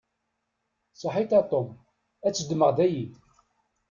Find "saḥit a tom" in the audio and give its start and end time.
0.99-1.67